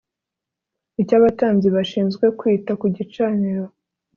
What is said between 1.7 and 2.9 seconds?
bashinzwe kwita ku